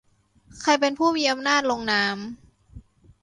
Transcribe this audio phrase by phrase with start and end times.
[0.61, 2.17] ใครเป็นผู้มีอำนาจลงนาม